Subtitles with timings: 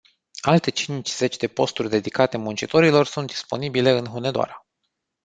[0.43, 4.65] Alte cincizeci de posturi dedicate muncitorilor sunt disponibile în Hunedoara.